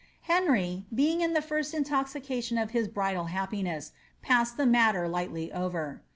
[0.21, 3.91] Henry, being in the first intoxication of his bridal happiness,
[4.23, 6.01] passed the matter lightly over.